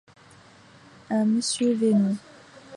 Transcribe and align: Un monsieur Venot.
Un 1.11 1.25
monsieur 1.25 1.73
Venot. 1.75 2.15